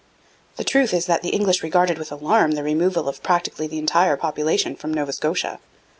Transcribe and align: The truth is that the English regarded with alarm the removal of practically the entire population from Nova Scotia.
The 0.55 0.63
truth 0.63 0.95
is 0.95 1.05
that 1.05 1.21
the 1.21 1.29
English 1.29 1.61
regarded 1.61 1.99
with 1.99 2.11
alarm 2.11 2.53
the 2.53 2.63
removal 2.63 3.07
of 3.07 3.21
practically 3.21 3.67
the 3.67 3.77
entire 3.77 4.17
population 4.17 4.75
from 4.75 4.91
Nova 4.91 5.13
Scotia. 5.13 5.59